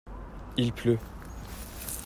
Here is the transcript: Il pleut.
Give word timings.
Il 0.57 0.73
pleut. 0.73 0.97